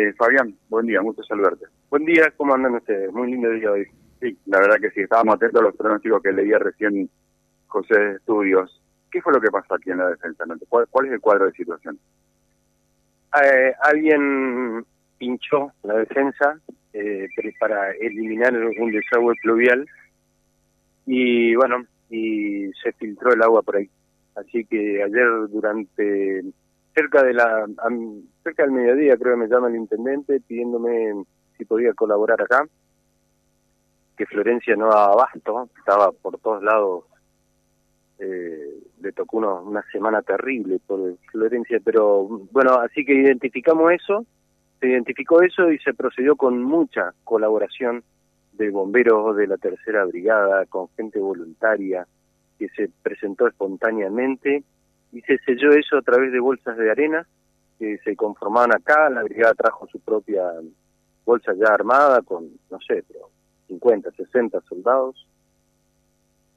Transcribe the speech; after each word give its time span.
Eh, 0.00 0.14
Fabián, 0.14 0.54
buen 0.70 0.86
día, 0.86 1.02
mucho 1.02 1.22
saludarte. 1.24 1.66
Buen 1.90 2.06
día, 2.06 2.32
¿cómo 2.34 2.54
andan 2.54 2.74
ustedes? 2.74 3.12
Muy 3.12 3.30
lindo 3.30 3.50
día 3.50 3.70
hoy. 3.70 3.86
Sí, 4.18 4.38
la 4.46 4.58
verdad 4.58 4.76
que 4.80 4.90
sí, 4.92 5.00
estábamos 5.00 5.34
atentos 5.34 5.60
a 5.60 5.64
los 5.64 5.76
pronósticos 5.76 6.22
que 6.22 6.32
leía 6.32 6.58
recién 6.58 7.10
José 7.66 7.98
de 7.98 8.16
Estudios. 8.16 8.80
¿Qué 9.10 9.20
fue 9.20 9.34
lo 9.34 9.42
que 9.42 9.50
pasó 9.50 9.74
aquí 9.74 9.90
en 9.90 9.98
la 9.98 10.08
defensa? 10.08 10.44
¿Cuál, 10.70 10.86
cuál 10.88 11.06
es 11.06 11.12
el 11.12 11.20
cuadro 11.20 11.44
de 11.44 11.52
situación? 11.52 11.98
Eh, 13.44 13.74
alguien 13.82 14.86
pinchó 15.18 15.70
la 15.82 15.98
defensa 15.98 16.58
eh, 16.94 17.28
para 17.58 17.90
eliminar 17.92 18.54
un 18.54 18.90
desagüe 18.92 19.34
pluvial 19.42 19.86
y 21.04 21.54
bueno, 21.56 21.84
y 22.08 22.70
se 22.82 22.92
filtró 22.92 23.34
el 23.34 23.42
agua 23.42 23.60
por 23.60 23.76
ahí. 23.76 23.90
Así 24.34 24.64
que 24.64 25.02
ayer 25.02 25.28
durante 25.50 26.42
cerca 26.94 27.22
de 27.22 27.34
la 27.34 27.66
cerca 28.42 28.62
del 28.62 28.72
mediodía 28.72 29.16
creo 29.16 29.34
que 29.34 29.42
me 29.42 29.48
llama 29.48 29.68
el 29.68 29.76
intendente 29.76 30.40
pidiéndome 30.40 31.24
si 31.56 31.64
podía 31.64 31.92
colaborar 31.94 32.40
acá. 32.42 32.66
Que 34.16 34.26
Florencia 34.26 34.76
no 34.76 34.88
daba 34.88 35.12
abasto 35.12 35.68
estaba 35.78 36.12
por 36.12 36.38
todos 36.38 36.62
lados 36.62 37.04
eh, 38.18 38.82
le 39.00 39.12
tocó 39.12 39.38
una 39.38 39.82
semana 39.90 40.20
terrible 40.20 40.78
por 40.86 41.16
Florencia 41.30 41.80
pero 41.82 42.24
bueno 42.52 42.74
así 42.74 43.02
que 43.04 43.14
identificamos 43.14 43.92
eso 43.92 44.26
se 44.78 44.88
identificó 44.88 45.42
eso 45.42 45.70
y 45.70 45.78
se 45.78 45.94
procedió 45.94 46.36
con 46.36 46.62
mucha 46.62 47.14
colaboración 47.24 48.02
de 48.52 48.70
bomberos 48.70 49.36
de 49.36 49.46
la 49.46 49.56
tercera 49.56 50.04
brigada 50.04 50.66
con 50.66 50.88
gente 50.96 51.18
voluntaria 51.18 52.06
que 52.58 52.68
se 52.68 52.90
presentó 53.02 53.46
espontáneamente 53.46 54.64
y 55.12 55.20
se 55.22 55.38
selló 55.38 55.72
eso 55.72 55.96
a 55.96 56.02
través 56.02 56.30
de 56.30 56.40
bolsas 56.40 56.76
de 56.76 56.90
arena 56.90 57.26
que 57.80 57.98
se 58.04 58.14
conformaban 58.14 58.74
acá, 58.74 59.08
la 59.08 59.22
brigada 59.22 59.54
trajo 59.54 59.88
su 59.88 59.98
propia 60.00 60.44
bolsa 61.24 61.52
ya 61.54 61.72
armada 61.72 62.20
con, 62.20 62.50
no 62.70 62.78
sé, 62.86 63.02
pero 63.08 63.30
50, 63.68 64.10
60 64.12 64.60
soldados. 64.68 65.26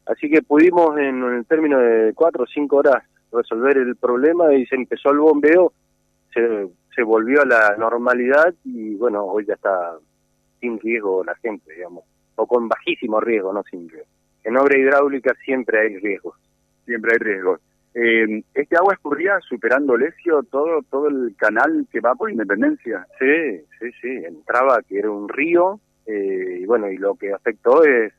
Así 0.05 0.29
que 0.29 0.41
pudimos 0.41 0.97
en, 0.99 1.23
el 1.23 1.45
término 1.45 1.79
de 1.79 2.13
cuatro 2.13 2.43
o 2.43 2.47
cinco 2.47 2.77
horas 2.77 3.03
resolver 3.31 3.77
el 3.77 3.95
problema 3.95 4.53
y 4.53 4.65
se 4.65 4.75
empezó 4.75 5.11
el 5.11 5.19
bombeo, 5.19 5.71
se, 6.33 6.67
se 6.93 7.03
volvió 7.03 7.41
a 7.41 7.45
la 7.45 7.77
normalidad 7.77 8.53
y 8.65 8.95
bueno, 8.95 9.23
hoy 9.23 9.45
ya 9.45 9.53
está 9.53 9.97
sin 10.59 10.77
riesgo 10.77 11.23
la 11.23 11.35
gente, 11.35 11.73
digamos, 11.73 12.03
o 12.35 12.45
con 12.45 12.67
bajísimo 12.67 13.21
riesgo, 13.21 13.53
no 13.53 13.63
sin 13.63 13.89
riesgo. 13.89 14.09
En 14.43 14.57
obra 14.57 14.77
hidráulica 14.77 15.33
siempre 15.45 15.79
hay 15.79 15.97
riesgos. 15.99 16.35
Siempre 16.85 17.13
hay 17.13 17.19
riesgos. 17.19 17.61
Eh, 17.95 18.43
¿Este 18.53 18.75
agua 18.75 18.93
escurría 18.93 19.39
superando 19.47 19.95
Lesio 19.95 20.41
todo 20.43 20.81
todo 20.89 21.09
el 21.09 21.35
canal 21.37 21.87
que 21.91 21.99
va 21.99 22.15
por 22.15 22.31
Independencia? 22.31 23.05
Sí, 23.19 23.61
sí, 23.79 23.91
sí. 24.01 24.09
Entraba 24.25 24.81
que 24.87 24.97
era 24.97 25.11
un 25.11 25.29
río 25.29 25.79
eh, 26.05 26.59
y 26.61 26.65
bueno, 26.65 26.89
y 26.89 26.97
lo 26.97 27.15
que 27.15 27.31
afectó 27.31 27.83
es 27.83 28.11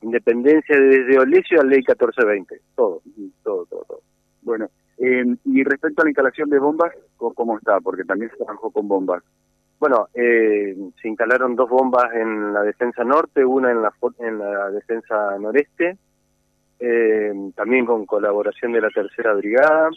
Independencia 0.00 0.78
desde 0.78 1.18
Olesio 1.18 1.60
a 1.60 1.64
Ley 1.64 1.78
1420. 1.78 2.60
Todo, 2.76 3.02
todo, 3.42 3.66
todo, 3.66 3.84
todo. 3.88 4.00
Bueno, 4.42 4.70
eh, 4.98 5.24
y 5.44 5.64
respecto 5.64 6.02
a 6.02 6.04
la 6.04 6.10
instalación 6.10 6.48
de 6.50 6.60
bombas, 6.60 6.92
¿cómo 7.16 7.58
está? 7.58 7.80
Porque 7.80 8.04
también 8.04 8.30
se 8.30 8.36
trabajó 8.36 8.70
con 8.70 8.86
bombas. 8.86 9.24
Bueno, 9.80 10.08
eh, 10.14 10.76
se 11.02 11.08
instalaron 11.08 11.56
dos 11.56 11.68
bombas 11.68 12.12
en 12.14 12.52
la 12.52 12.62
defensa 12.62 13.02
norte, 13.02 13.44
una 13.44 13.72
en 13.72 13.82
la, 13.82 13.92
en 14.20 14.38
la 14.38 14.70
defensa 14.70 15.36
noreste 15.38 15.98
eh, 16.80 17.32
también 17.54 17.86
con 17.86 18.06
colaboración 18.06 18.72
de 18.72 18.80
la 18.80 18.90
tercera 18.90 19.34
brigada. 19.34 19.90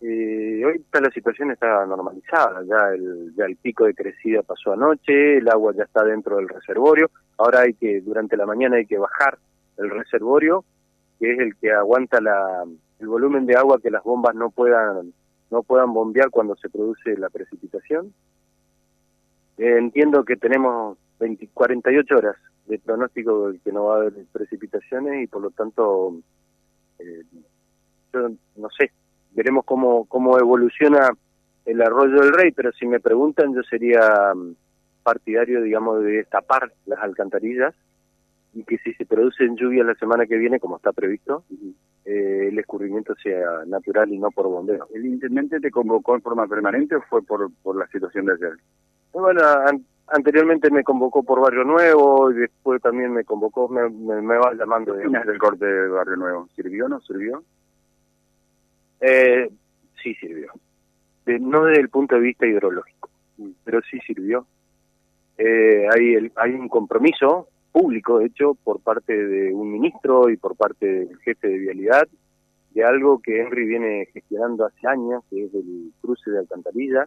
hoy 0.00 0.74
está 0.76 1.00
la 1.00 1.10
situación 1.10 1.50
está 1.50 1.84
normalizada, 1.86 2.62
ya 2.64 2.94
el, 2.94 3.34
ya 3.36 3.44
el 3.44 3.56
pico 3.56 3.84
de 3.84 3.94
crecida 3.94 4.42
pasó 4.42 4.72
anoche, 4.72 5.38
el 5.38 5.48
agua 5.48 5.72
ya 5.76 5.84
está 5.84 6.04
dentro 6.04 6.36
del 6.36 6.48
reservorio, 6.48 7.10
ahora 7.38 7.60
hay 7.60 7.74
que, 7.74 8.00
durante 8.00 8.36
la 8.36 8.46
mañana 8.46 8.76
hay 8.76 8.86
que 8.86 8.98
bajar 8.98 9.38
el 9.78 9.90
reservorio, 9.90 10.64
que 11.18 11.32
es 11.32 11.38
el 11.38 11.56
que 11.56 11.72
aguanta 11.72 12.20
la, 12.20 12.64
el 13.00 13.08
volumen 13.08 13.46
de 13.46 13.56
agua 13.56 13.80
que 13.80 13.90
las 13.90 14.02
bombas 14.02 14.34
no 14.34 14.50
puedan, 14.50 15.12
no 15.50 15.62
puedan 15.62 15.92
bombear 15.92 16.30
cuando 16.30 16.56
se 16.56 16.68
produce 16.68 17.16
la 17.16 17.30
precipitación. 17.30 18.12
Eh, 19.58 19.76
entiendo 19.78 20.24
que 20.24 20.36
tenemos 20.36 20.98
20, 21.18 21.48
48 21.52 22.16
horas 22.16 22.36
de 22.66 22.78
pronóstico 22.78 23.52
que 23.64 23.72
no 23.72 23.84
va 23.84 23.94
a 23.94 23.98
haber 23.98 24.14
precipitaciones 24.32 25.22
y 25.22 25.26
por 25.26 25.42
lo 25.42 25.50
tanto, 25.50 26.14
eh, 26.98 27.22
yo 28.12 28.28
no 28.56 28.68
sé, 28.76 28.90
veremos 29.32 29.64
cómo, 29.64 30.04
cómo 30.06 30.38
evoluciona 30.38 31.10
el 31.64 31.82
arroyo 31.82 32.20
del 32.20 32.32
rey, 32.32 32.52
pero 32.52 32.72
si 32.72 32.86
me 32.86 33.00
preguntan 33.00 33.54
yo 33.54 33.62
sería 33.62 34.34
mm, 34.34 34.54
partidario, 35.02 35.62
digamos, 35.62 36.02
de 36.02 36.12
destapar 36.12 36.72
las 36.86 37.00
alcantarillas 37.00 37.74
y 38.54 38.64
que 38.64 38.78
si 38.78 38.94
se 38.94 39.04
producen 39.04 39.56
lluvias 39.56 39.86
la 39.86 39.94
semana 39.94 40.26
que 40.26 40.36
viene, 40.36 40.58
como 40.58 40.76
está 40.76 40.92
previsto, 40.92 41.44
eh, 42.06 42.48
el 42.48 42.58
escurrimiento 42.58 43.14
sea 43.22 43.64
natural 43.66 44.10
y 44.10 44.18
no 44.18 44.30
por 44.30 44.46
bombeo. 44.46 44.88
¿El 44.94 45.04
intendente 45.04 45.60
te 45.60 45.70
convocó 45.70 46.14
en 46.14 46.22
forma 46.22 46.46
permanente 46.46 46.96
o 46.96 47.02
fue 47.02 47.22
por, 47.22 47.50
por 47.62 47.76
la 47.76 47.86
situación 47.88 48.26
de 48.26 48.32
ayer? 48.32 48.52
Bueno, 49.12 49.40
anteriormente 50.08 50.70
me 50.70 50.84
convocó 50.84 51.22
por 51.22 51.40
Barrio 51.40 51.64
Nuevo 51.64 52.30
y 52.30 52.34
después 52.34 52.80
también 52.80 53.12
me 53.12 53.24
convocó, 53.24 53.68
me, 53.68 53.88
me, 53.88 54.36
va 54.36 54.54
llamando. 54.54 54.94
¿Qué 54.96 55.08
del 55.08 55.38
corte 55.38 55.64
de 55.66 55.88
Barrio 55.88 56.16
Nuevo? 56.16 56.48
¿Sirvió 56.54 56.86
o 56.86 56.88
no 56.88 57.00
sirvió? 57.00 57.42
Eh, 59.00 59.50
sí 60.02 60.14
sirvió. 60.14 60.52
no 61.40 61.64
desde 61.64 61.80
el 61.80 61.88
punto 61.88 62.14
de 62.14 62.20
vista 62.20 62.46
hidrológico, 62.46 63.10
pero 63.64 63.80
sí 63.90 63.98
sirvió. 64.06 64.46
Eh, 65.38 65.86
hay, 65.92 66.14
el, 66.14 66.32
hay 66.36 66.52
un 66.52 66.68
compromiso 66.68 67.48
público, 67.72 68.20
hecho, 68.20 68.54
por 68.54 68.80
parte 68.80 69.12
de 69.12 69.52
un 69.52 69.70
ministro 69.70 70.30
y 70.30 70.38
por 70.38 70.56
parte 70.56 70.86
del 70.86 71.18
jefe 71.18 71.48
de 71.48 71.58
vialidad, 71.58 72.08
de 72.70 72.84
algo 72.84 73.20
que 73.20 73.40
Henry 73.40 73.66
viene 73.66 74.06
gestionando 74.12 74.64
hace 74.64 74.86
años, 74.86 75.24
que 75.28 75.44
es 75.44 75.54
el 75.54 75.92
cruce 76.00 76.30
de 76.30 76.38
alcantarilla. 76.38 77.06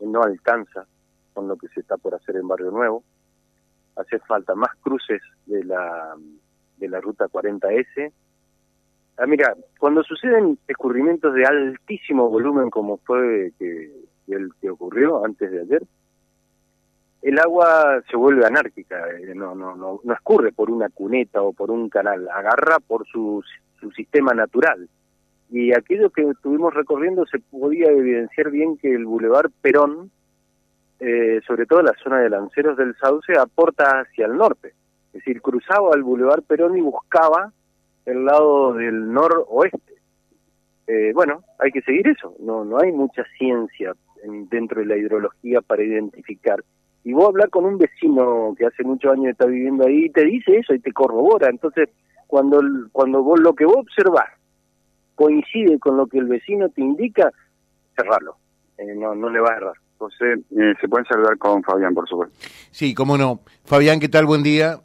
Él 0.00 0.12
no 0.12 0.22
alcanza 0.22 0.86
con 1.40 1.48
lo 1.48 1.56
que 1.56 1.68
se 1.68 1.80
está 1.80 1.96
por 1.96 2.14
hacer 2.14 2.36
en 2.36 2.46
Barrio 2.46 2.70
Nuevo. 2.70 3.02
Hace 3.96 4.18
falta 4.18 4.54
más 4.54 4.68
cruces 4.82 5.22
de 5.46 5.64
la, 5.64 6.14
de 6.76 6.86
la 6.86 7.00
ruta 7.00 7.28
40S. 7.28 8.12
Ah, 9.16 9.26
mira, 9.26 9.54
cuando 9.78 10.02
suceden 10.02 10.58
escurrimientos 10.68 11.32
de 11.32 11.46
altísimo 11.46 12.28
volumen 12.28 12.68
como 12.68 12.98
fue 12.98 13.52
que, 13.58 13.90
el 14.28 14.50
que 14.60 14.68
ocurrió 14.68 15.24
antes 15.24 15.50
de 15.50 15.62
ayer, 15.62 15.82
el 17.22 17.38
agua 17.38 18.02
se 18.10 18.18
vuelve 18.18 18.44
anárquica, 18.44 18.98
eh, 19.08 19.34
no, 19.34 19.54
no, 19.54 19.74
no, 19.76 20.00
no 20.04 20.12
escurre 20.12 20.52
por 20.52 20.70
una 20.70 20.90
cuneta 20.90 21.40
o 21.40 21.54
por 21.54 21.70
un 21.70 21.88
canal, 21.88 22.28
agarra 22.28 22.80
por 22.86 23.06
su, 23.06 23.42
su 23.80 23.90
sistema 23.92 24.34
natural. 24.34 24.90
Y 25.48 25.72
aquello 25.72 26.10
que 26.10 26.20
estuvimos 26.20 26.74
recorriendo 26.74 27.24
se 27.24 27.38
podía 27.38 27.88
evidenciar 27.88 28.50
bien 28.50 28.76
que 28.76 28.94
el 28.94 29.06
Boulevard 29.06 29.50
Perón 29.62 30.10
eh, 31.00 31.40
sobre 31.46 31.66
todo 31.66 31.82
la 31.82 31.94
zona 32.02 32.18
de 32.18 32.30
Lanceros 32.30 32.76
del 32.76 32.94
Sauce, 32.96 33.32
aporta 33.38 34.00
hacia 34.00 34.26
el 34.26 34.36
norte. 34.36 34.74
Es 35.08 35.14
decir, 35.14 35.40
cruzaba 35.40 35.90
el 35.94 36.02
Boulevard 36.02 36.42
Perón 36.42 36.76
y 36.76 36.82
buscaba 36.82 37.52
el 38.06 38.24
lado 38.24 38.74
del 38.74 39.12
noroeste. 39.12 39.94
Eh, 40.86 41.12
bueno, 41.14 41.42
hay 41.58 41.70
que 41.70 41.82
seguir 41.82 42.08
eso. 42.08 42.34
No, 42.40 42.64
no 42.64 42.78
hay 42.78 42.92
mucha 42.92 43.24
ciencia 43.38 43.94
dentro 44.50 44.80
de 44.80 44.86
la 44.86 44.96
hidrología 44.96 45.60
para 45.62 45.82
identificar. 45.82 46.62
Y 47.04 47.12
vos 47.12 47.28
hablar 47.28 47.48
con 47.48 47.64
un 47.64 47.78
vecino 47.78 48.54
que 48.58 48.66
hace 48.66 48.84
muchos 48.84 49.12
años 49.12 49.32
está 49.32 49.46
viviendo 49.46 49.86
ahí 49.86 50.06
y 50.06 50.10
te 50.10 50.24
dice 50.24 50.58
eso 50.58 50.74
y 50.74 50.80
te 50.80 50.92
corrobora. 50.92 51.48
Entonces, 51.48 51.88
cuando, 52.26 52.60
cuando 52.92 53.22
vos 53.22 53.40
lo 53.40 53.54
que 53.54 53.64
vos 53.64 53.78
observás 53.78 54.28
coincide 55.14 55.78
con 55.78 55.96
lo 55.96 56.06
que 56.06 56.18
el 56.18 56.26
vecino 56.26 56.68
te 56.68 56.80
indica, 56.82 57.30
cerralo. 57.96 58.36
Eh, 58.78 58.94
no, 58.94 59.14
no 59.14 59.28
le 59.28 59.40
va 59.40 59.52
a 59.52 59.56
errar. 59.56 59.79
José, 60.00 60.32
eh, 60.32 60.74
se 60.80 60.88
pueden 60.88 61.04
saludar 61.04 61.36
con 61.36 61.62
Fabián, 61.62 61.92
por 61.92 62.08
supuesto. 62.08 62.34
Sí, 62.70 62.94
cómo 62.94 63.18
no. 63.18 63.40
Fabián, 63.64 64.00
¿qué 64.00 64.08
tal? 64.08 64.24
Buen 64.24 64.42
día. 64.42 64.80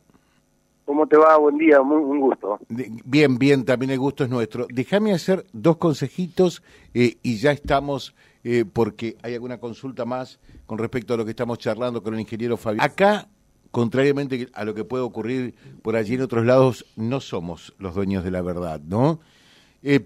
¿Cómo 0.84 1.08
te 1.08 1.16
va? 1.16 1.38
Buen 1.38 1.58
día, 1.58 1.82
Muy, 1.82 2.04
un 2.04 2.20
gusto. 2.20 2.60
bien, 2.68 3.40
bien, 3.40 3.64
también 3.64 3.92
el 3.92 3.98
gusto 4.00 4.26
es 4.26 4.30
nuestro. 4.30 4.68
Déjame 4.70 5.14
hacer 5.14 5.46
dos 5.54 5.78
consejitos 5.78 6.62
eh, 6.94 7.16
y 7.24 7.38
ya 7.38 7.54
estamos, 7.54 8.14
eh, 8.44 8.66
porque 8.72 9.16
hay 9.24 9.34
alguna 9.36 9.58
consulta 9.58 10.04
más 10.04 10.38
con 10.66 10.78
respecto 10.78 11.14
a 11.14 11.18
lo 11.18 11.24
que 11.24 11.32
estamos 11.32 11.60
charlando 11.60 12.04
con 12.04 12.14
el 12.14 12.20
ingeniero 12.20 12.58
Fabián. 12.58 12.84
Acá, 12.84 13.30
contrariamente 13.72 14.50
a 14.54 14.66
lo 14.66 14.74
que 14.74 14.84
puede 14.84 15.04
ocurrir 15.04 15.56
por 15.82 15.96
allí 15.96 16.16
en 16.16 16.24
otros 16.24 16.46
lados, 16.46 16.86
no 16.98 17.22
somos 17.22 17.74
los 17.80 17.96
dueños 17.96 18.26
de 18.26 18.32
la 18.32 18.42
verdad, 18.42 18.82
¿no? 18.82 19.22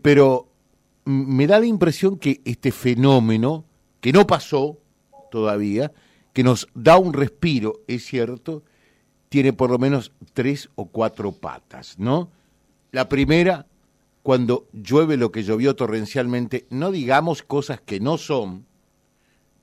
pero 0.03 0.49
me 1.05 1.47
da 1.47 1.57
la 1.57 1.65
impresión 1.65 2.19
que 2.19 2.41
este 2.43 2.71
fenómeno, 2.73 3.63
que 4.01 4.11
no 4.11 4.27
pasó, 4.27 4.77
todavía, 5.29 5.91
que 6.33 6.43
nos 6.43 6.67
da 6.73 6.97
un 6.97 7.13
respiro, 7.13 7.81
es 7.87 8.05
cierto, 8.05 8.63
tiene 9.29 9.53
por 9.53 9.69
lo 9.69 9.77
menos 9.77 10.11
tres 10.33 10.69
o 10.75 10.85
cuatro 10.87 11.31
patas, 11.31 11.97
¿no? 11.99 12.31
La 12.91 13.09
primera, 13.09 13.67
cuando 14.23 14.67
llueve 14.73 15.17
lo 15.17 15.31
que 15.31 15.43
llovió 15.43 15.75
torrencialmente, 15.75 16.65
no 16.69 16.91
digamos 16.91 17.43
cosas 17.43 17.81
que 17.81 17.99
no 17.99 18.17
son, 18.17 18.65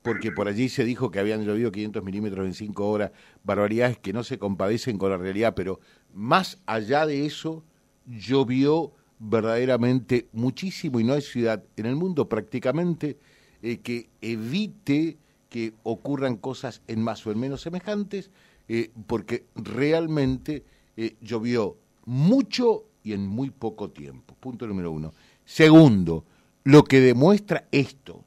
porque 0.01 0.31
por 0.31 0.47
allí 0.47 0.69
se 0.69 0.85
dijo 0.85 1.11
que 1.11 1.19
habían 1.19 1.43
llovido 1.43 1.71
500 1.71 2.03
milímetros 2.03 2.45
en 2.45 2.53
cinco 2.53 2.89
horas, 2.89 3.11
barbaridades 3.43 3.97
que 3.97 4.13
no 4.13 4.23
se 4.23 4.39
compadecen 4.39 4.97
con 4.97 5.09
la 5.09 5.17
realidad, 5.17 5.53
pero 5.53 5.81
más 6.13 6.61
allá 6.65 7.05
de 7.05 7.25
eso, 7.25 7.63
llovió 8.05 8.93
verdaderamente 9.19 10.29
muchísimo 10.31 10.99
y 10.99 11.03
no 11.03 11.13
hay 11.13 11.21
ciudad 11.21 11.63
en 11.75 11.85
el 11.85 11.95
mundo 11.95 12.29
prácticamente 12.29 13.17
eh, 13.61 13.79
que 13.79 14.09
evite 14.21 15.17
que 15.49 15.73
ocurran 15.83 16.37
cosas 16.37 16.81
en 16.87 17.01
más 17.01 17.25
o 17.25 17.31
en 17.31 17.39
menos 17.39 17.61
semejantes, 17.61 18.31
eh, 18.67 18.91
porque 19.07 19.45
realmente 19.55 20.63
eh, 20.95 21.15
llovió 21.21 21.77
mucho 22.05 22.85
y 23.03 23.13
en 23.13 23.25
muy 23.25 23.49
poco 23.49 23.89
tiempo. 23.89 24.35
Punto 24.39 24.67
número 24.67 24.91
uno. 24.91 25.13
Segundo, 25.45 26.25
lo 26.65 26.83
que 26.83 26.99
demuestra 26.99 27.67
esto 27.71 28.23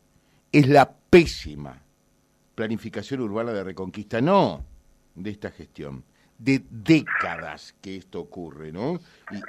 es 0.53 0.69
la 0.69 0.91
pésima 0.91 1.83
planificación 2.55 3.21
urbana 3.21 3.53
de 3.53 3.65
Reconquista, 3.65 4.21
no 4.21 4.65
de 5.15 5.31
esta 5.31 5.51
gestión, 5.51 6.05
de 6.39 6.63
décadas 6.71 7.75
que 7.81 7.97
esto 7.97 8.21
ocurre, 8.21 8.73
¿no? 8.73 9.01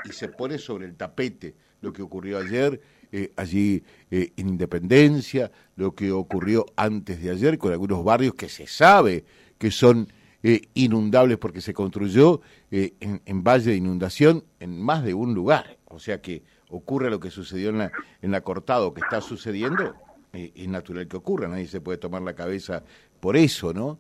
Y, 0.06 0.12
se 0.12 0.28
pone 0.28 0.58
sobre 0.58 0.86
el 0.86 0.96
tapete 0.96 1.56
lo 1.82 1.92
que 1.92 2.02
ocurrió 2.02 2.38
ayer 2.38 2.80
eh, 3.14 3.34
allí 3.36 3.84
eh, 4.10 4.32
en 4.38 4.48
Independencia, 4.48 5.52
lo 5.76 5.94
que 5.94 6.14
ocurrió 6.14 6.66
antes 6.78 7.22
de 7.22 7.30
ayer 7.30 7.58
con 7.58 7.74
algunos 7.74 8.06
barrios 8.06 8.36
que 8.36 8.48
se 8.48 8.68
sabe 8.68 9.26
que 9.58 9.70
son 9.70 10.08
eh, 10.44 10.62
inundables 10.76 11.38
porque 11.38 11.60
se 11.60 11.74
construyó 11.74 12.40
en, 12.72 13.22
en, 13.26 13.44
valle 13.44 13.72
de 13.72 13.76
inundación 13.76 14.46
en 14.62 14.82
más 14.82 15.04
de 15.04 15.14
un 15.14 15.34
lugar. 15.34 15.78
O 15.90 16.00
sea 16.00 16.22
que 16.22 16.44
ocurre 16.70 17.10
lo 17.10 17.20
que 17.20 17.30
sucedió 17.30 17.70
en 17.70 17.80
la, 17.80 17.92
en 18.22 18.32
la 18.32 18.42
Cortado, 18.42 18.94
que 18.94 19.02
está 19.02 19.20
sucediendo, 19.20 19.94
es 20.32 20.68
natural 20.70 21.10
que 21.10 21.18
ocurra, 21.18 21.50
nadie 21.50 21.68
se 21.68 21.82
puede 21.82 21.98
tomar 21.98 22.22
la 22.22 22.34
cabeza 22.34 22.82
por 23.20 23.36
eso, 23.36 23.74
¿no? 23.74 24.00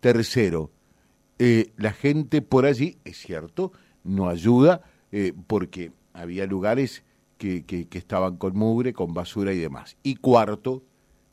Tercero, 0.00 0.72
la 1.38 1.92
gente 1.92 2.42
por 2.42 2.66
allí, 2.66 2.98
es 3.04 3.16
cierto, 3.18 3.72
no 4.02 4.28
ayuda 4.28 4.82
porque 5.46 5.92
había 6.12 6.46
lugares 6.46 7.04
que, 7.40 7.64
que, 7.64 7.98
estaban 7.98 8.36
con 8.36 8.54
mugre, 8.54 8.92
con 8.92 9.14
basura 9.14 9.54
y 9.54 9.58
demás. 9.58 9.96
Y 10.02 10.16
cuarto, 10.16 10.82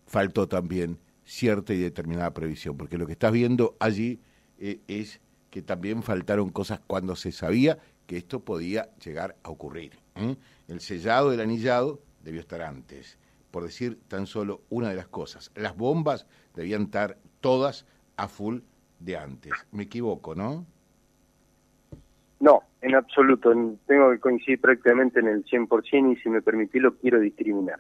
faltó 0.06 0.48
también 0.48 1.00
cierta 1.26 1.74
y 1.74 1.80
determinada 1.80 2.34
previsión, 2.34 2.78
porque 2.78 2.98
lo 2.98 3.06
que 3.06 3.12
estás 3.12 3.34
viendo 3.34 3.76
allí 3.82 4.22
eh, 4.58 4.80
es 4.88 5.20
que 5.50 5.62
también 5.62 6.04
faltaron 6.04 6.50
cosas 6.50 6.80
cuando 6.88 7.18
se 7.18 7.34
sabía 7.34 7.78
que 8.06 8.16
esto 8.16 8.40
podía 8.40 8.90
llegar 9.04 9.36
a 9.44 9.50
ocurrir. 9.50 10.00
El 10.70 10.80
sellado 10.80 11.30
del 11.30 11.42
anillado 11.42 12.02
debió 12.24 12.40
estar 12.40 12.62
antes, 12.62 13.18
por 13.52 13.64
decir 13.64 14.00
tan 14.08 14.28
solo 14.28 14.62
una 14.70 14.88
de 14.88 14.96
las 14.96 15.10
cosas. 15.10 15.52
Las 15.56 15.76
bombas 15.76 16.26
debían 16.56 16.84
estar 16.84 17.18
todas 17.42 17.86
a 18.16 18.30
full 18.30 18.60
de 19.00 19.18
antes. 19.18 19.52
Me 19.72 19.84
equivoco, 19.84 20.36
¿no? 20.36 20.66
No, 22.40 22.64
en 22.82 22.96
absoluto. 22.96 23.52
Tengo 23.86 24.12
que 24.12 24.20
coincidir 24.20 24.60
prácticamente 24.60 25.20
en 25.20 25.28
el 25.28 25.46
100% 25.46 26.14
y 26.14 26.22
si 26.22 26.30
me 26.30 26.42
permitís 26.42 26.82
lo 26.82 26.96
quiero 26.96 27.20
discriminar. 27.20 27.80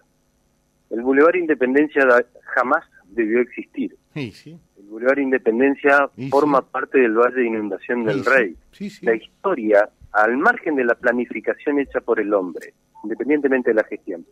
El 0.89 1.01
Boulevard 1.01 1.35
Independencia 1.35 2.03
jamás 2.55 2.83
debió 3.09 3.41
existir. 3.41 3.95
Sí, 4.13 4.31
sí. 4.31 4.59
El 4.77 4.85
Boulevard 4.85 5.19
Independencia 5.19 6.09
forma 6.29 6.61
parte 6.61 6.99
del 6.99 7.13
Valle 7.13 7.35
de 7.35 7.47
Inundación 7.47 8.05
del 8.05 8.23
Rey. 8.23 8.55
La 9.01 9.15
historia, 9.15 9.89
al 10.13 10.37
margen 10.37 10.75
de 10.75 10.85
la 10.85 10.95
planificación 10.95 11.79
hecha 11.79 11.99
por 11.99 12.19
el 12.19 12.33
hombre, 12.33 12.73
independientemente 13.03 13.71
de 13.71 13.75
la 13.75 13.83
gestión, 13.83 14.25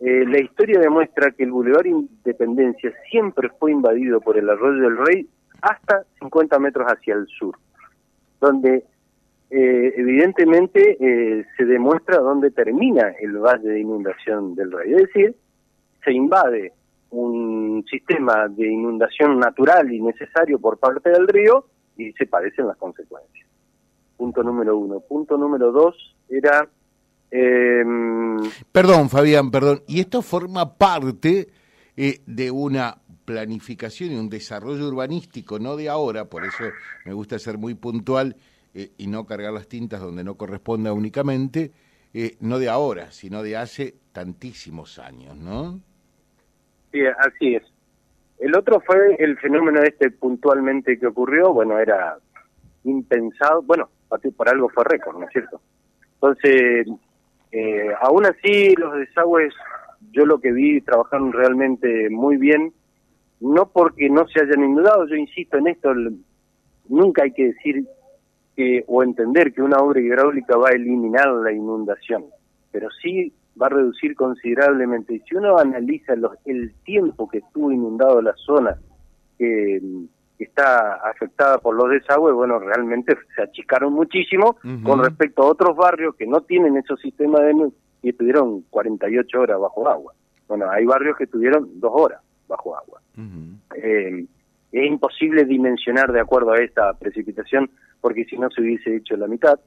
eh, 0.00 0.24
la 0.26 0.40
historia 0.40 0.80
demuestra 0.80 1.30
que 1.30 1.44
el 1.44 1.50
Boulevard 1.50 1.86
Independencia 1.86 2.92
siempre 3.10 3.50
fue 3.58 3.70
invadido 3.72 4.20
por 4.20 4.38
el 4.38 4.48
Arroyo 4.48 4.82
del 4.82 4.96
Rey 4.96 5.28
hasta 5.60 6.04
50 6.20 6.58
metros 6.58 6.86
hacia 6.86 7.14
el 7.14 7.26
sur, 7.26 7.58
donde 8.40 8.84
eh, 9.50 9.94
evidentemente 9.96 10.96
eh, 11.00 11.44
se 11.56 11.64
demuestra 11.64 12.18
dónde 12.18 12.52
termina 12.52 13.14
el 13.20 13.36
valle 13.38 13.68
de 13.68 13.80
inundación 13.80 14.54
del 14.54 14.70
Rey. 14.70 14.92
Es 14.92 15.02
decir, 15.08 15.34
se 16.04 16.12
invade 16.12 16.72
un 17.10 17.84
sistema 17.90 18.46
de 18.48 18.68
inundación 18.68 19.40
natural 19.40 19.92
y 19.92 20.00
necesario 20.00 20.60
por 20.60 20.78
parte 20.78 21.10
del 21.10 21.26
río 21.26 21.66
y 21.96 22.12
se 22.12 22.26
padecen 22.26 22.68
las 22.68 22.76
consecuencias. 22.76 23.48
Punto 24.16 24.42
número 24.44 24.76
uno. 24.76 25.00
Punto 25.00 25.36
número 25.36 25.72
dos 25.72 25.96
era... 26.28 26.68
Eh, 27.32 27.84
perdón, 28.70 29.08
Fabián, 29.08 29.50
perdón. 29.50 29.82
Y 29.88 30.00
esto 30.00 30.22
forma 30.22 30.76
parte 30.76 31.48
eh, 31.96 32.20
de 32.26 32.50
una 32.52 32.98
planificación 33.24 34.12
y 34.12 34.16
un 34.16 34.28
desarrollo 34.28 34.88
urbanístico, 34.88 35.58
no 35.58 35.76
de 35.76 35.88
ahora, 35.88 36.24
por 36.24 36.44
eso 36.44 36.64
me 37.04 37.12
gusta 37.12 37.38
ser 37.38 37.58
muy 37.58 37.74
puntual 37.74 38.36
eh, 38.74 38.90
y 38.98 39.06
no 39.06 39.26
cargar 39.26 39.52
las 39.52 39.68
tintas 39.68 40.00
donde 40.00 40.24
no 40.24 40.36
corresponda 40.36 40.92
únicamente, 40.92 41.72
eh, 42.14 42.36
no 42.40 42.58
de 42.58 42.68
ahora, 42.68 43.10
sino 43.10 43.42
de 43.42 43.56
hace 43.56 43.94
tantísimos 44.12 44.98
años, 44.98 45.36
¿no? 45.36 45.80
Sí, 46.92 47.00
así 47.06 47.54
es. 47.54 47.62
El 48.38 48.56
otro 48.56 48.80
fue 48.80 49.16
el 49.18 49.36
fenómeno 49.38 49.82
este 49.82 50.10
puntualmente 50.10 50.98
que 50.98 51.06
ocurrió, 51.06 51.52
bueno, 51.52 51.78
era 51.78 52.16
impensado, 52.84 53.62
bueno, 53.62 53.90
por 54.36 54.48
algo 54.48 54.68
fue 54.70 54.84
récord, 54.84 55.18
¿no 55.18 55.26
es 55.26 55.32
cierto? 55.32 55.60
Entonces, 56.14 56.86
eh, 57.52 57.90
aún 58.00 58.26
así 58.26 58.74
los 58.76 58.96
desagües, 58.96 59.54
yo 60.12 60.24
lo 60.26 60.40
que 60.40 60.52
vi, 60.52 60.80
trabajaron 60.80 61.32
realmente 61.32 62.08
muy 62.10 62.36
bien, 62.36 62.72
no 63.40 63.66
porque 63.66 64.08
no 64.08 64.26
se 64.28 64.40
hayan 64.42 64.64
inundado, 64.64 65.06
yo 65.06 65.16
insisto 65.16 65.58
en 65.58 65.68
esto, 65.68 65.92
nunca 66.88 67.24
hay 67.24 67.32
que 67.32 67.48
decir 67.48 67.86
que 68.60 68.84
o 68.88 69.02
entender 69.02 69.54
que 69.54 69.62
una 69.62 69.78
obra 69.78 70.02
hidráulica 70.02 70.54
va 70.54 70.68
a 70.68 70.74
eliminar 70.74 71.28
la 71.28 71.50
inundación, 71.50 72.26
pero 72.70 72.88
sí 73.00 73.32
va 73.60 73.68
a 73.68 73.70
reducir 73.70 74.14
considerablemente. 74.14 75.14
Y 75.14 75.20
si 75.20 75.34
uno 75.34 75.56
analiza 75.56 76.14
los, 76.14 76.32
el 76.44 76.74
tiempo 76.84 77.26
que 77.26 77.38
estuvo 77.38 77.72
inundado 77.72 78.20
la 78.20 78.34
zona 78.36 78.76
que, 79.38 79.80
está 80.38 80.94
afectada 81.10 81.58
por 81.58 81.74
los 81.74 81.90
desagües, 81.90 82.34
bueno, 82.34 82.58
realmente 82.58 83.16
se 83.34 83.42
achicaron 83.42 83.92
muchísimo 83.92 84.56
con 84.82 85.04
respecto 85.04 85.42
a 85.42 85.50
otros 85.50 85.76
barrios 85.76 86.14
que 86.16 86.26
no 86.26 86.40
tienen 86.40 86.78
esos 86.78 86.98
sistemas 87.00 87.42
de 87.42 87.70
y 88.02 88.08
estuvieron 88.10 88.62
48 88.70 89.38
horas 89.40 89.60
bajo 89.60 89.88
agua. 89.88 90.14
Bueno, 90.48 90.70
hay 90.70 90.86
barrios 90.86 91.16
que 91.18 91.26
tuvieron 91.26 91.68
dos 91.78 91.92
horas 91.94 92.20
bajo 92.48 92.74
agua. 92.74 93.00
Eh, 93.76 94.24
es 94.72 94.86
imposible 94.86 95.44
dimensionar 95.44 96.12
de 96.12 96.20
acuerdo 96.20 96.52
a 96.52 96.58
esta 96.58 96.92
precipitación 96.94 97.70
porque 98.00 98.24
si 98.24 98.38
no 98.38 98.50
se 98.50 98.60
hubiese 98.60 98.96
hecho 98.96 99.16
la 99.16 99.26
mitad. 99.26 99.58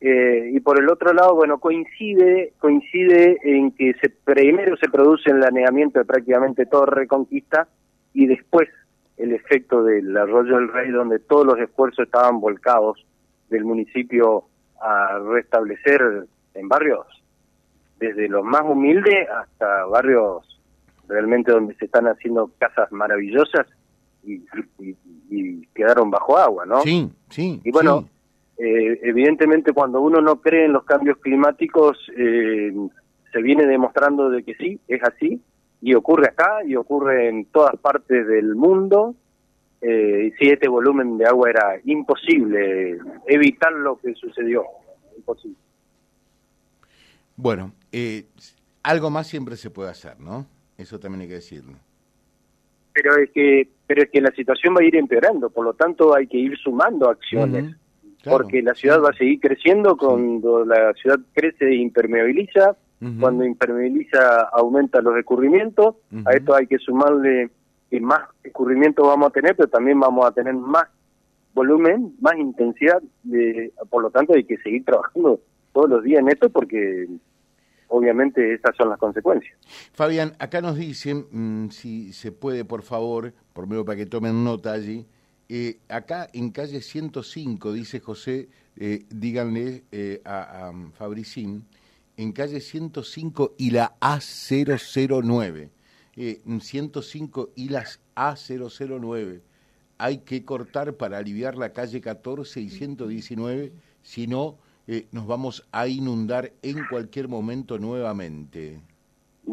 Eh, 0.00 0.50
y 0.52 0.60
por 0.60 0.80
el 0.80 0.88
otro 0.88 1.12
lado, 1.12 1.34
bueno, 1.34 1.58
coincide 1.58 2.54
coincide 2.58 3.38
en 3.44 3.70
que 3.72 3.94
se, 4.00 4.10
primero 4.10 4.76
se 4.76 4.88
produce 4.88 5.30
el 5.30 5.44
aneamiento 5.44 6.00
de 6.00 6.04
prácticamente 6.04 6.66
toda 6.66 6.86
Reconquista 6.86 7.68
y 8.12 8.26
después 8.26 8.68
el 9.16 9.32
efecto 9.32 9.84
del 9.84 10.16
arroyo 10.16 10.56
del 10.56 10.72
Rey, 10.72 10.90
donde 10.90 11.20
todos 11.20 11.46
los 11.46 11.58
esfuerzos 11.58 12.06
estaban 12.06 12.40
volcados 12.40 13.06
del 13.48 13.64
municipio 13.64 14.44
a 14.80 15.18
restablecer 15.18 16.26
en 16.54 16.68
barrios, 16.68 17.06
desde 18.00 18.28
los 18.28 18.44
más 18.44 18.62
humildes 18.62 19.28
hasta 19.30 19.84
barrios 19.84 20.60
realmente 21.06 21.52
donde 21.52 21.74
se 21.76 21.84
están 21.84 22.06
haciendo 22.06 22.50
casas 22.58 22.90
maravillosas 22.90 23.66
y, 24.24 25.66
quedaron 25.74 26.10
bajo 26.10 26.36
agua, 26.36 26.66
¿no? 26.66 26.82
Sí, 26.82 27.10
sí. 27.30 27.60
Y 27.64 27.70
bueno, 27.70 28.08
eh, 28.58 29.00
evidentemente 29.02 29.72
cuando 29.72 30.00
uno 30.00 30.20
no 30.20 30.40
cree 30.40 30.66
en 30.66 30.72
los 30.72 30.84
cambios 30.84 31.18
climáticos, 31.18 31.98
eh, 32.16 32.72
se 33.32 33.42
viene 33.42 33.66
demostrando 33.66 34.30
de 34.30 34.42
que 34.42 34.54
sí, 34.54 34.78
es 34.86 35.02
así, 35.02 35.40
y 35.80 35.94
ocurre 35.94 36.28
acá, 36.28 36.58
y 36.64 36.76
ocurre 36.76 37.28
en 37.28 37.46
todas 37.46 37.76
partes 37.76 38.26
del 38.26 38.54
mundo. 38.54 39.14
Eh, 39.80 40.28
y 40.28 40.30
si 40.38 40.50
este 40.50 40.68
volumen 40.68 41.18
de 41.18 41.26
agua 41.26 41.50
era 41.50 41.80
imposible 41.84 42.98
evitar 43.26 43.72
lo 43.72 43.96
que 43.98 44.14
sucedió, 44.14 44.64
imposible. 45.16 45.56
Bueno, 47.34 47.72
algo 48.82 49.10
más 49.10 49.26
siempre 49.26 49.56
se 49.56 49.70
puede 49.70 49.90
hacer, 49.90 50.20
¿no? 50.20 50.46
Eso 50.78 51.00
también 51.00 51.22
hay 51.22 51.28
que 51.28 51.34
decirlo. 51.34 51.78
Pero 52.92 53.16
es 53.16 53.30
que, 53.30 53.68
pero 53.86 54.02
es 54.02 54.10
que 54.10 54.20
la 54.20 54.30
situación 54.32 54.74
va 54.74 54.80
a 54.80 54.84
ir 54.84 54.96
empeorando, 54.96 55.50
por 55.50 55.64
lo 55.64 55.74
tanto 55.74 56.14
hay 56.14 56.26
que 56.26 56.38
ir 56.38 56.56
sumando 56.58 57.08
acciones. 57.08 57.76
porque 58.24 58.62
la 58.62 58.74
ciudad 58.74 59.02
va 59.02 59.10
a 59.10 59.14
seguir 59.14 59.40
creciendo 59.40 59.96
cuando 59.96 60.64
la 60.64 60.92
ciudad 60.94 61.18
crece 61.32 61.66
e 61.66 61.74
impermeabiliza, 61.74 62.76
cuando 63.18 63.44
impermeabiliza 63.44 64.42
aumenta 64.52 65.02
los 65.02 65.16
escurrimientos, 65.18 65.96
a 66.24 66.32
esto 66.32 66.54
hay 66.54 66.68
que 66.68 66.78
sumarle 66.78 67.50
que 67.90 68.00
más 68.00 68.20
escurrimientos 68.44 69.06
vamos 69.06 69.28
a 69.28 69.32
tener, 69.32 69.56
pero 69.56 69.68
también 69.68 69.98
vamos 69.98 70.24
a 70.24 70.30
tener 70.30 70.54
más 70.54 70.84
volumen, 71.52 72.14
más 72.20 72.36
intensidad, 72.36 73.02
de, 73.22 73.72
por 73.90 74.02
lo 74.02 74.10
tanto 74.10 74.34
hay 74.34 74.44
que 74.44 74.56
seguir 74.58 74.84
trabajando 74.84 75.40
todos 75.72 75.90
los 75.90 76.02
días 76.02 76.20
en 76.20 76.28
esto 76.28 76.48
porque 76.48 77.08
obviamente 77.92 78.54
esas 78.54 78.74
son 78.74 78.88
las 78.88 78.98
consecuencias. 78.98 79.54
Fabián, 79.92 80.32
acá 80.38 80.62
nos 80.62 80.76
dicen, 80.76 81.26
mm, 81.30 81.68
si 81.68 82.12
se 82.12 82.32
puede, 82.32 82.64
por 82.64 82.82
favor, 82.82 83.34
por 83.52 83.66
medio 83.66 83.84
para 83.84 83.96
que 83.96 84.06
tomen 84.06 84.42
nota 84.42 84.72
allí, 84.72 85.06
eh, 85.48 85.78
acá 85.88 86.28
en 86.32 86.50
calle 86.50 86.80
105, 86.80 87.72
dice 87.72 88.00
José, 88.00 88.48
eh, 88.76 89.04
díganle 89.10 89.84
eh, 89.92 90.22
a, 90.24 90.68
a, 90.68 90.72
Fabricín, 90.94 91.66
en 92.16 92.32
calle 92.32 92.60
105 92.60 93.56
y 93.58 93.70
la 93.70 93.94
A009, 94.00 95.68
105 96.60 97.50
y 97.54 97.68
las 97.68 98.00
A009, 98.16 99.42
hay 99.98 100.18
que 100.18 100.44
cortar 100.44 100.94
para 100.94 101.18
aliviar 101.18 101.58
la 101.58 101.74
calle 101.74 102.00
14 102.00 102.60
y 102.60 102.70
119, 102.70 103.72
si 104.02 104.26
no 104.26 104.56
eh, 104.86 105.06
nos 105.12 105.26
vamos 105.26 105.66
a 105.72 105.86
inundar 105.86 106.52
en 106.62 106.84
cualquier 106.90 107.28
momento 107.28 107.78
nuevamente. 107.78 108.80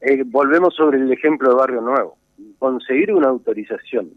eh, 0.00 0.22
volvemos 0.26 0.74
sobre 0.74 0.98
el 0.98 1.12
ejemplo 1.12 1.50
de 1.50 1.54
Barrio 1.54 1.80
Nuevo. 1.80 2.16
Conseguir 2.58 3.12
una 3.12 3.28
autorización. 3.28 4.10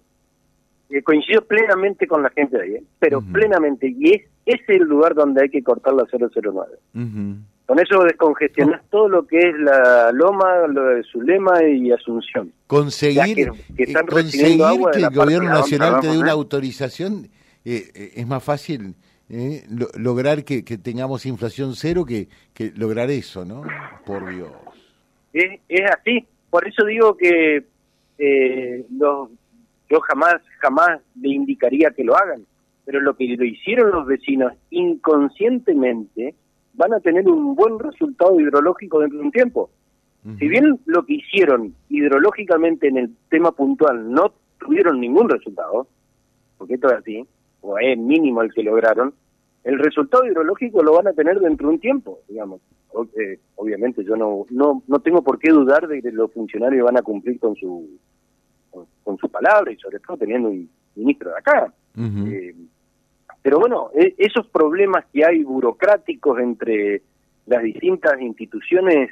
Eh, 0.90 1.02
coincido 1.02 1.44
plenamente 1.46 2.08
con 2.08 2.24
la 2.24 2.30
gente 2.30 2.58
de 2.58 2.64
ahí, 2.64 2.76
¿eh? 2.76 2.84
pero 3.00 3.20
uh 3.20 3.22
-huh. 3.22 3.32
plenamente. 3.32 3.88
Y 3.88 4.14
es, 4.14 4.22
es 4.46 4.62
el 4.68 4.84
lugar 4.84 5.16
donde 5.16 5.44
hay 5.44 5.50
que 5.50 5.64
cortar 5.64 5.94
la 5.94 6.06
009. 6.06 6.78
Uh 6.94 7.00
-huh. 7.00 7.38
Con 7.66 7.80
eso 7.80 8.04
descongestionás 8.04 8.82
uh 8.82 8.84
-huh. 8.84 8.90
todo 8.90 9.10
lo 9.10 9.26
que 9.26 9.40
es 9.40 9.56
la 9.60 10.12
Loma, 10.12 10.68
lo 10.68 10.86
de 10.86 11.04
Zulema 11.04 11.64
y 11.64 11.92
Asunción. 11.92 12.52
Conseguir, 12.68 13.52
que, 13.52 13.76
que, 13.76 13.84
están 13.84 14.06
conseguir 14.08 14.62
que 14.92 15.00
el 15.00 15.10
gobierno 15.10 15.50
nacional 15.50 16.00
te 16.02 16.08
dé 16.08 16.18
una 16.18 16.32
autorización 16.32 17.30
eh, 17.66 18.12
es 18.16 18.28
más 18.28 18.44
fácil 18.44 18.96
eh, 19.30 19.64
lo, 19.70 19.88
lograr 19.98 20.44
que, 20.44 20.64
que, 20.64 20.78
tengamos 20.78 21.26
inflación 21.26 21.76
cero 21.76 22.06
que, 22.06 22.28
que, 22.54 22.72
lograr 22.76 23.10
eso, 23.10 23.46
¿no? 23.46 23.64
Por 24.06 24.30
Dios. 24.30 24.52
Es, 25.32 25.60
es 25.70 25.92
así. 25.92 26.26
Por 26.50 26.68
eso 26.68 26.86
digo 26.86 27.18
que 27.18 27.64
eh, 28.18 28.86
yo 28.90 30.00
jamás, 30.02 30.36
jamás 30.60 31.02
le 31.20 31.30
indicaría 31.30 31.92
que 31.92 32.04
lo 32.04 32.16
hagan. 32.16 32.46
Pero 32.86 33.00
lo 33.00 33.16
que 33.16 33.26
lo 33.38 33.46
hicieron 33.46 33.92
los 33.92 34.06
vecinos 34.06 34.54
inconscientemente 34.70 36.36
van 36.74 36.94
a 36.94 37.00
tener 37.00 37.28
un 37.28 37.56
buen 37.56 37.80
resultado 37.80 38.40
hidrológico 38.40 39.00
dentro 39.00 39.20
de 39.20 39.26
un 39.26 39.32
tiempo. 39.32 39.70
Uh 40.26 40.30
-huh. 40.30 40.40
Si 40.40 40.48
bien 40.48 40.80
lo 40.86 41.06
que 41.06 41.14
hicieron 41.14 41.74
hidrológicamente 41.90 42.88
en 42.88 42.98
el 42.98 43.16
tema 43.30 43.52
puntual 43.52 44.12
no 44.12 44.34
tuvieron 44.60 45.00
ningún 45.00 45.30
resultado, 45.30 45.88
porque 46.58 46.76
esto 46.76 46.88
es 46.90 46.94
así, 47.00 47.26
o 47.64 47.78
es 47.80 47.98
mínimo 47.98 48.42
el 48.42 48.54
que 48.54 48.62
lograron, 48.62 49.14
el 49.64 49.80
resultado 49.80 50.26
hidrológico 50.26 50.84
lo 50.84 50.94
van 50.94 51.08
a 51.08 51.14
tener 51.14 51.40
dentro 51.40 51.68
de 51.68 51.74
un 51.76 51.80
tiempo, 51.80 52.20
digamos. 52.28 52.62
Eh, 53.18 53.40
obviamente 53.56 54.04
yo 54.04 54.16
no, 54.16 54.46
no 54.52 54.84
no 54.86 55.00
tengo 55.00 55.24
por 55.24 55.40
qué 55.40 55.50
dudar 55.52 55.88
de 55.88 56.02
que 56.02 56.12
los 56.12 56.32
funcionarios 56.32 56.86
van 56.86 56.98
a 56.98 57.02
cumplir 57.02 57.40
con 57.40 57.56
su 57.56 57.90
con, 58.70 58.86
con 59.04 59.18
su 59.18 59.30
palabra 59.30 59.72
y 59.72 59.78
sobre 59.78 60.00
todo 60.00 60.18
teniendo 60.18 60.50
un 60.50 60.70
ministro 60.96 61.32
de 61.32 61.38
acá. 61.38 61.74
Uh 61.98 62.02
-huh. 62.02 62.32
eh, 62.32 62.56
pero 63.42 63.60
bueno, 63.60 63.90
eh, 63.96 64.14
esos 64.18 64.48
problemas 64.48 65.06
que 65.12 65.26
hay 65.26 65.44
burocráticos 65.44 66.40
entre 66.40 67.02
las 67.46 67.64
distintas 67.64 68.20
instituciones, 68.22 69.10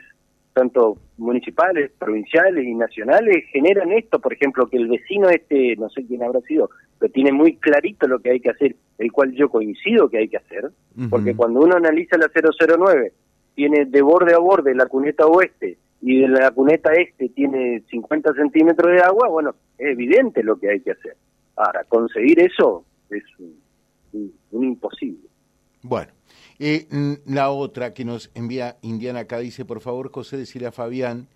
tanto 0.54 0.98
municipales, 1.18 1.92
provinciales 1.98 2.66
y 2.66 2.74
nacionales, 2.74 3.46
generan 3.52 3.92
esto, 3.92 4.20
por 4.20 4.34
ejemplo, 4.34 4.68
que 4.68 4.78
el 4.78 4.88
vecino 4.88 5.30
este, 5.30 5.76
no 5.78 5.90
sé 5.90 6.06
quién 6.06 6.24
habrá 6.24 6.42
sido, 6.42 6.70
pero 7.00 7.12
tiene 7.12 7.32
muy 7.32 7.56
clarito 7.58 8.08
lo 8.08 8.20
que 8.20 8.32
hay 8.32 8.40
que 8.40 8.50
hacer, 8.50 8.76
el 8.98 9.12
cual 9.12 9.32
yo 9.34 9.50
coincido 9.50 10.10
que 10.10 10.20
hay 10.20 10.28
que 10.28 10.38
hacer, 10.38 10.66
uh 10.66 10.70
-huh. 10.98 11.10
porque 11.10 11.36
cuando 11.36 11.62
uno 11.62 11.76
analiza 11.76 12.18
la 12.18 12.30
009, 12.30 13.14
tiene 13.56 13.86
de 13.86 14.02
borde 14.02 14.34
a 14.34 14.40
borde 14.40 14.76
la 14.76 14.86
cuneta 14.86 15.26
oeste 15.26 15.78
y 16.02 16.20
de 16.22 16.28
la 16.28 16.52
cuneta 16.52 16.92
este 16.94 17.30
tiene 17.30 17.84
50 17.90 18.34
centímetros 18.34 18.92
de 18.92 19.02
agua, 19.02 19.28
bueno, 19.28 19.56
es 19.78 19.92
evidente 19.92 20.44
lo 20.44 20.58
que 20.58 20.70
hay 20.70 20.80
que 20.82 20.92
hacer. 20.92 21.16
Ahora, 21.56 21.84
conseguir 21.88 22.40
eso 22.40 22.84
es 23.10 23.24
un, 23.40 23.56
un, 24.14 24.34
un 24.52 24.64
imposible. 24.64 25.28
Bueno, 25.84 26.12
eh, 26.64 26.88
la 27.26 27.50
otra 27.50 27.92
que 27.92 28.06
nos 28.06 28.30
envía 28.36 28.78
Indiana 28.84 29.22
acá 29.22 29.40
dice, 29.40 29.66
por 29.66 29.82
favor, 29.82 30.12
José, 30.12 30.38
decirle 30.38 30.68
a 30.68 30.72
Fabián 30.72 31.28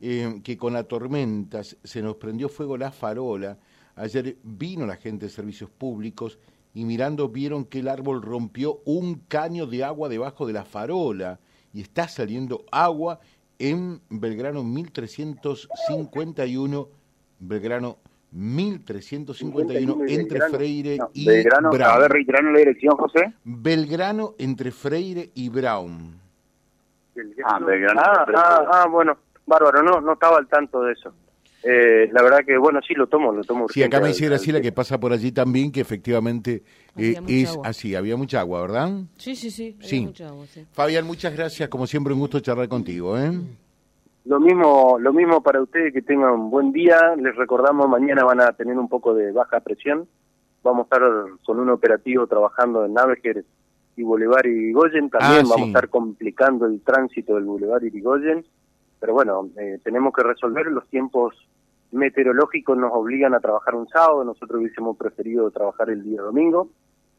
eh, 0.00 0.40
que 0.42 0.56
con 0.56 0.72
las 0.72 0.88
tormentas 0.88 1.76
se 1.84 2.02
nos 2.02 2.16
prendió 2.16 2.48
fuego 2.48 2.76
la 2.76 2.90
farola. 2.90 3.56
Ayer 3.94 4.36
vino 4.42 4.84
la 4.84 4.96
gente 4.96 5.26
de 5.26 5.30
servicios 5.30 5.70
públicos 5.70 6.40
y 6.74 6.84
mirando 6.84 7.28
vieron 7.28 7.66
que 7.66 7.78
el 7.78 7.86
árbol 7.86 8.20
rompió 8.20 8.82
un 8.84 9.20
caño 9.28 9.68
de 9.68 9.84
agua 9.84 10.08
debajo 10.08 10.44
de 10.44 10.54
la 10.54 10.64
farola 10.64 11.38
y 11.72 11.80
está 11.80 12.08
saliendo 12.08 12.64
agua 12.72 13.20
en 13.60 14.00
Belgrano 14.10 14.64
1351, 14.64 16.88
Belgrano 17.38 17.98
1351 18.34 20.04
entre 20.08 20.40
Freire 20.48 20.98
no, 20.98 21.10
y 21.14 21.24
Belgrano, 21.24 21.70
Brown. 21.70 21.90
A 21.90 21.98
ver, 21.98 22.10
reiterando 22.10 22.50
la 22.50 22.58
dirección, 22.58 22.96
José. 22.96 23.32
Belgrano 23.44 24.34
entre 24.38 24.72
Freire 24.72 25.30
y 25.34 25.48
Brown. 25.48 26.20
Ah, 27.44 27.60
Belgrano. 27.60 28.00
Ah, 28.00 28.26
ah, 28.34 28.64
ah, 28.72 28.86
bueno, 28.88 29.16
bárbaro, 29.46 29.82
no, 29.82 30.00
no 30.00 30.14
estaba 30.14 30.38
al 30.38 30.48
tanto 30.48 30.82
de 30.82 30.94
eso. 30.94 31.14
Eh, 31.62 32.10
la 32.12 32.22
verdad 32.22 32.40
que, 32.44 32.58
bueno, 32.58 32.80
sí 32.86 32.92
lo 32.92 33.06
tomo, 33.06 33.32
lo 33.32 33.42
tomo 33.42 33.64
urgente. 33.64 33.80
Sí, 33.80 33.82
acá 33.82 34.00
me 34.00 34.08
dice 34.08 34.26
Graciela 34.26 34.60
que 34.60 34.72
pasa 34.72 34.98
por 34.98 35.12
allí 35.12 35.32
también, 35.32 35.72
que 35.72 35.80
efectivamente 35.80 36.62
eh, 36.96 37.18
es 37.26 37.50
agua. 37.50 37.68
así, 37.68 37.94
había 37.94 38.16
mucha 38.16 38.40
agua, 38.40 38.60
¿verdad? 38.60 38.90
Sí, 39.16 39.34
sí, 39.34 39.50
sí, 39.50 39.76
sí. 39.80 40.00
mucha 40.00 40.28
agua, 40.28 40.44
sí. 40.46 40.66
Fabián, 40.72 41.06
muchas 41.06 41.34
gracias, 41.34 41.68
como 41.70 41.86
siempre 41.86 42.12
un 42.12 42.20
gusto 42.20 42.40
charlar 42.40 42.68
contigo, 42.68 43.16
¿eh? 43.16 43.32
Lo 44.24 44.40
mismo, 44.40 44.96
lo 44.98 45.12
mismo 45.12 45.42
para 45.42 45.60
ustedes, 45.60 45.92
que 45.92 46.00
tengan 46.00 46.32
un 46.32 46.50
buen 46.50 46.72
día. 46.72 47.14
Les 47.16 47.36
recordamos, 47.36 47.88
mañana 47.88 48.24
van 48.24 48.40
a 48.40 48.52
tener 48.52 48.78
un 48.78 48.88
poco 48.88 49.12
de 49.12 49.32
baja 49.32 49.60
presión. 49.60 50.08
Vamos 50.62 50.80
a 50.80 50.84
estar 50.84 51.02
con 51.44 51.60
un 51.60 51.68
operativo 51.68 52.26
trabajando 52.26 52.86
en 52.86 52.94
Naveger 52.94 53.44
y 53.96 54.02
Boulevard 54.02 54.46
Irigoyen. 54.46 55.10
También 55.10 55.44
ah, 55.44 55.48
vamos 55.50 55.56
sí. 55.56 55.62
a 55.62 55.66
estar 55.66 55.88
complicando 55.90 56.64
el 56.64 56.80
tránsito 56.80 57.34
del 57.34 57.44
Boulevard 57.44 57.84
Irigoyen. 57.84 58.46
Pero 58.98 59.12
bueno, 59.12 59.50
eh, 59.58 59.78
tenemos 59.84 60.14
que 60.14 60.22
resolver. 60.22 60.68
Los 60.68 60.88
tiempos 60.88 61.34
meteorológicos 61.92 62.78
nos 62.78 62.92
obligan 62.94 63.34
a 63.34 63.40
trabajar 63.40 63.74
un 63.74 63.88
sábado. 63.88 64.24
Nosotros 64.24 64.58
hubiésemos 64.60 64.96
preferido 64.96 65.50
trabajar 65.50 65.90
el 65.90 66.02
día 66.02 66.22
domingo. 66.22 66.70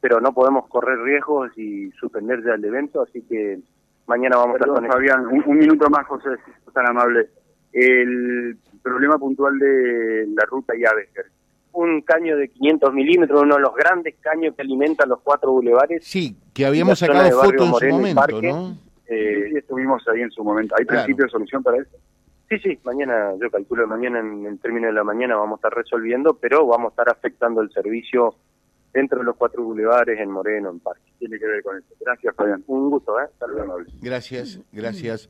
Pero 0.01 0.19
no 0.21 0.33
podemos 0.33 0.67
correr 0.67 0.97
riesgos 0.99 1.55
y 1.55 1.91
suspender 1.91 2.43
ya 2.43 2.55
el 2.55 2.65
evento. 2.65 3.03
Así 3.03 3.21
que 3.21 3.59
mañana 4.07 4.37
vamos 4.37 4.57
Perdón, 4.57 4.77
a 4.77 4.87
estar 4.87 4.89
con 4.89 5.07
Fabián, 5.07 5.27
un, 5.27 5.43
un, 5.45 5.57
minuto 5.57 5.89
más, 5.89 6.05
José, 6.07 6.29
si 6.45 6.71
tan 6.71 6.87
amable. 6.87 7.29
El 7.71 8.57
problema 8.81 9.17
puntual 9.17 9.57
de 9.57 10.27
la 10.35 10.45
ruta 10.45 10.73
Yavesker. 10.77 11.25
Un 11.73 12.01
caño 12.01 12.37
de 12.37 12.47
500 12.49 12.93
milímetros, 12.93 13.41
uno 13.41 13.55
de 13.55 13.61
los 13.61 13.75
grandes 13.75 14.15
caños 14.21 14.55
que 14.55 14.61
alimentan 14.61 15.09
los 15.09 15.19
cuatro 15.21 15.51
bulevares. 15.51 16.05
Sí, 16.05 16.37
que 16.53 16.65
habíamos 16.65 16.99
sacado 16.99 17.29
foto 17.31 17.63
en 17.63 17.73
su 17.73 17.87
momento, 17.87 18.21
Parque, 18.21 18.47
¿no? 18.47 18.77
Eh, 19.07 19.49
sí, 19.49 19.57
estuvimos 19.57 20.07
ahí 20.07 20.21
en 20.21 20.31
su 20.31 20.43
momento. 20.43 20.75
¿Hay 20.77 20.85
claro. 20.85 21.03
principio 21.03 21.25
de 21.25 21.31
solución 21.31 21.63
para 21.63 21.77
eso? 21.77 21.97
Sí, 22.47 22.59
sí, 22.59 22.79
mañana, 22.83 23.33
yo 23.41 23.49
calculo 23.49 23.87
mañana 23.87 24.19
en 24.19 24.45
el 24.45 24.59
término 24.59 24.87
de 24.87 24.93
la 24.93 25.03
mañana 25.03 25.35
vamos 25.35 25.57
a 25.57 25.67
estar 25.67 25.73
resolviendo, 25.73 26.37
pero 26.39 26.65
vamos 26.65 26.87
a 26.87 26.89
estar 26.91 27.09
afectando 27.09 27.61
el 27.61 27.71
servicio 27.71 28.35
dentro 28.95 29.19
de 29.19 29.25
los 29.25 29.35
cuatro 29.35 29.61
bulevares, 29.61 30.17
en 30.17 30.31
Moreno, 30.31 30.69
en 30.69 30.79
Parque. 30.79 31.11
Tiene 31.19 31.37
que 31.37 31.45
ver 31.45 31.61
con 31.61 31.77
eso. 31.77 31.87
Gracias, 31.99 32.33
Fabián. 32.33 32.63
Un 32.67 32.89
gusto, 32.89 33.19
¿eh? 33.19 33.27
Gracias, 34.01 34.61
gracias. 34.71 35.29